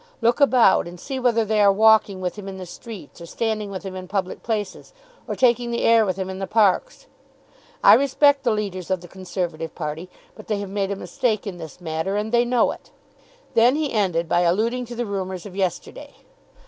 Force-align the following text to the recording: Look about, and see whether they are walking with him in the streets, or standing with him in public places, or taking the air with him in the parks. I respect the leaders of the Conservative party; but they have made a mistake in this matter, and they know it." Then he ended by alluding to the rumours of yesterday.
Look 0.19 0.41
about, 0.41 0.87
and 0.87 0.99
see 0.99 1.19
whether 1.19 1.45
they 1.45 1.61
are 1.61 1.71
walking 1.71 2.21
with 2.21 2.35
him 2.35 2.47
in 2.47 2.57
the 2.57 2.65
streets, 2.65 3.21
or 3.21 3.27
standing 3.27 3.69
with 3.69 3.83
him 3.83 3.95
in 3.95 4.07
public 4.07 4.41
places, 4.41 4.93
or 5.27 5.35
taking 5.35 5.69
the 5.69 5.83
air 5.83 6.07
with 6.07 6.15
him 6.17 6.27
in 6.27 6.39
the 6.39 6.47
parks. 6.47 7.05
I 7.83 7.93
respect 7.93 8.41
the 8.41 8.49
leaders 8.49 8.89
of 8.89 9.01
the 9.01 9.07
Conservative 9.07 9.75
party; 9.75 10.09
but 10.33 10.47
they 10.47 10.57
have 10.57 10.71
made 10.71 10.89
a 10.89 10.95
mistake 10.95 11.45
in 11.45 11.59
this 11.59 11.79
matter, 11.79 12.15
and 12.17 12.31
they 12.31 12.45
know 12.45 12.71
it." 12.71 12.89
Then 13.53 13.75
he 13.75 13.93
ended 13.93 14.27
by 14.27 14.39
alluding 14.39 14.87
to 14.87 14.95
the 14.95 15.05
rumours 15.05 15.45
of 15.45 15.55
yesterday. 15.55 16.11